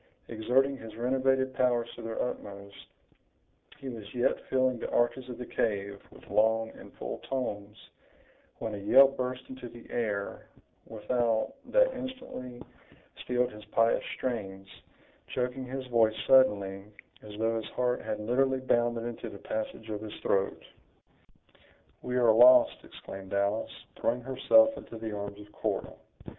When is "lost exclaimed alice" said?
22.33-23.85